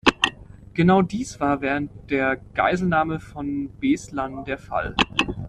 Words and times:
Genau 0.73 1.03
dies 1.03 1.39
war 1.39 1.61
während 1.61 2.09
der 2.09 2.37
Geiselnahme 2.55 3.19
von 3.19 3.69
Beslan 3.79 4.43
der 4.45 4.57
Fall. 4.57 4.95